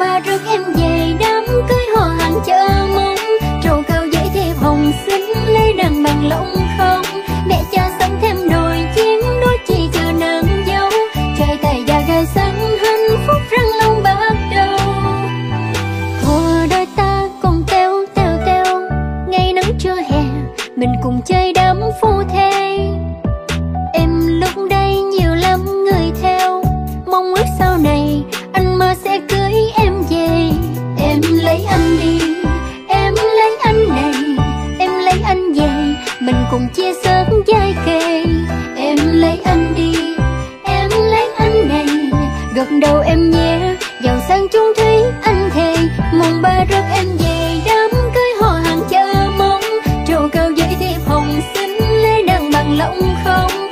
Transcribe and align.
ba 0.00 0.20
rước 0.20 0.40
em 0.46 0.62
về 0.74 1.16
đám 1.20 1.44
cưới 1.68 1.86
họ 1.96 2.08
hàng 2.18 2.40
chờ 2.46 2.86
mong. 2.94 3.16
Trầu 3.62 3.82
cao 3.88 4.06
dễ 4.12 4.20
thiệp 4.34 4.54
hồng 4.56 4.92
xinh, 5.06 5.24
lấy 5.46 5.72
đàn 5.72 6.02
bằng 6.02 6.28
lông 6.28 6.54
không? 6.78 7.02
Mẹ 7.46 7.62
cha 7.72 7.90
sống 8.00 8.18
thêm 8.22 8.36
nồi 8.50 8.76
chén 8.96 9.20
đôi 9.40 9.58
chỉ 9.66 9.88
chờ 9.92 10.12
nàng 10.12 10.64
dâu. 10.66 10.90
Trai 11.38 11.58
tài 11.62 11.84
già 11.86 12.02
gai 12.08 12.26
sáng, 12.34 12.78
hạnh 12.82 13.26
phúc 13.26 13.36
răng 13.50 13.68
long 13.80 14.02
bắt 14.02 14.34
đầu. 14.56 14.78
Thua 16.22 16.66
đôi 16.70 16.86
ta 16.96 17.28
cùng 17.42 17.62
teo 17.70 18.04
teo 18.14 18.38
teo. 18.46 18.64
Ngày 19.28 19.52
nắng 19.52 19.78
trưa 19.78 19.96
hè, 20.10 20.22
mình 20.76 20.92
cùng 21.02 21.20
chơi 21.26 21.52
đám 21.52 21.80
phu 22.00 22.22
thê. 22.32 22.50
Cùng 36.50 36.68
chia 36.68 36.92
sớt 37.04 37.24
dai 37.46 37.74
kề. 37.86 38.24
Em 38.76 38.98
lấy 39.12 39.40
anh 39.44 39.74
đi, 39.76 39.94
em 40.64 40.90
lấy 40.90 41.28
anh 41.36 41.68
này. 41.68 41.86
Gật 42.54 42.68
đầu 42.82 43.00
em 43.00 43.30
nhé, 43.30 43.76
giàu 44.02 44.20
sang 44.28 44.48
chung 44.52 44.72
thủy 44.76 44.96
anh 45.22 45.50
thề. 45.54 45.74
Mong 46.14 46.42
ba 46.42 46.64
rước 46.64 46.82
em 46.94 47.06
về 47.18 47.60
đám 47.66 47.90
cưới 48.14 48.32
họ 48.40 48.60
hàng 48.64 48.80
chờ 48.90 49.30
mong. 49.38 49.62
Trầu 50.06 50.28
cao 50.32 50.50
giấy 50.50 50.76
thiệp 50.80 51.00
hồng 51.06 51.40
xinh 51.54 51.78
lấy 52.02 52.22
đàn 52.22 52.50
bằng 52.52 52.78
lòng 52.78 53.14
không? 53.24 53.69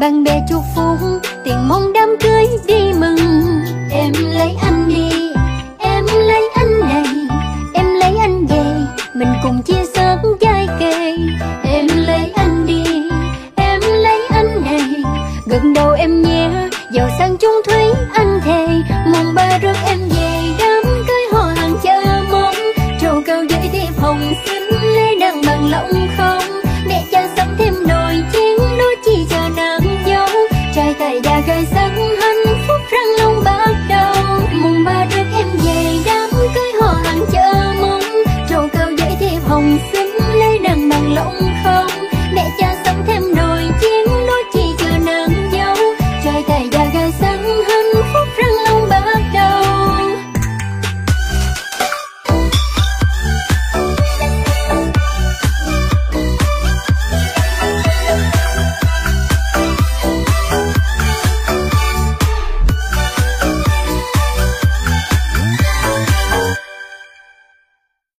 Bạn 0.00 0.24
bè 0.24 0.42
chúc 0.48 0.62
phúc 0.74 0.98
tiền 1.44 1.68
mong 1.68 1.92
đám 1.92 2.16
cưới 2.20 2.46
đi 2.66 2.92
mừng. 2.98 3.16
Em 3.90 4.12
lấy 4.30 4.56
anh 4.62 4.88
đi, 4.88 5.32
em 5.78 6.04
lấy 6.06 6.48
anh 6.54 6.80
này. 6.80 7.04
Em 7.74 7.86
lấy 7.94 8.16
anh 8.16 8.46
về, 8.46 8.64
mình 9.14 9.32
cùng 9.42 9.62
chia 9.62 9.84
sớt 9.94 10.16
vai 10.40 10.68
kề. 10.80 11.16
Em 11.64 11.86
lấy 12.06 12.32
anh 12.34 12.66
đi, 12.66 12.84
em 13.56 13.80
lấy 13.80 14.26
anh 14.30 14.64
này. 14.64 15.02
Gần 15.46 15.74
đầu 15.74 15.92
em 15.92 16.22
nhé 16.22 16.50
giàu 16.92 17.08
sang 17.18 17.36
chung 17.36 17.60
thủy 17.66 17.84
anh 18.14 18.40
thề. 18.44 18.66
Mong 19.12 19.34
ba 19.34 19.58
rước 19.58 19.76
em 19.86 19.98
về, 20.08 20.40
đám 20.58 20.82
cưới 21.06 21.22
họ 21.32 21.52
hàng 21.56 21.76
chờ 21.82 22.22
mong. 22.30 22.54
Trầu 23.00 23.22
cao 23.26 23.44
giấy 23.44 23.70
thiệp 23.72 24.00
hồng 24.00 24.34
xinh 24.46 24.94
lê 24.94 25.14
đằng 25.20 25.42
bằng 25.46 25.70
lộng 25.70 26.05
lỗng 41.14 41.45